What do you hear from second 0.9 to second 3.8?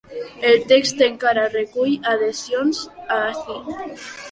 encara recull adhesions ací.